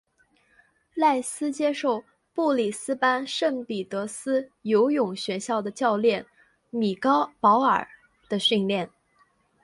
[0.95, 2.03] 赖斯接受
[2.33, 6.25] 布里斯班圣彼得斯游泳学校的教练
[6.71, 7.87] 米高保尔
[8.27, 8.89] 的训练。